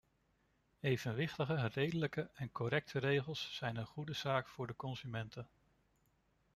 Evenwichtige, 0.79 1.65
redelijke 1.67 2.29
en 2.33 2.51
correcte 2.51 2.99
regels 2.99 3.55
zijn 3.55 3.75
een 3.77 3.85
goede 3.85 4.13
zaak 4.13 4.47
voor 4.47 4.67
de 4.67 4.75
consumenten. 4.75 5.49